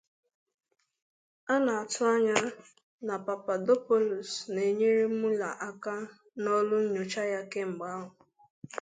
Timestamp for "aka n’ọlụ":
5.69-6.75